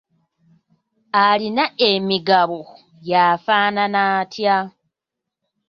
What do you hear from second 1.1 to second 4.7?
Alina emigabo y'afaanana atya?